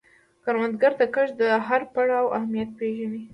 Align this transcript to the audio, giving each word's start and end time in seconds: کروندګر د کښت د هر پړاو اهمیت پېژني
کروندګر 0.43 0.91
د 0.97 1.03
کښت 1.13 1.33
د 1.41 1.43
هر 1.67 1.81
پړاو 1.93 2.33
اهمیت 2.37 2.69
پېژني 2.77 3.23